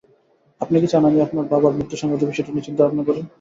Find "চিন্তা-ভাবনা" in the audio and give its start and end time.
2.67-3.03